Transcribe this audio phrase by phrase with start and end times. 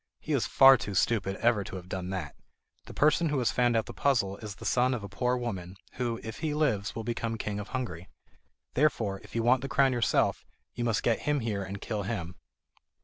[0.19, 2.35] "He is far too stupid ever to have done that!
[2.87, 5.75] The person who has found out the puzzle is the son of a poor woman,
[5.91, 8.09] who, if he lives, will become King of Hungary.
[8.73, 10.43] Therefore, if you want the crown yourself,
[10.73, 12.33] you must get him here and kill him."